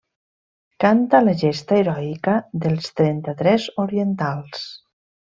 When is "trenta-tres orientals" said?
3.01-4.65